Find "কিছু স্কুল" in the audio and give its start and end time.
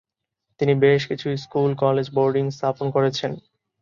1.07-1.71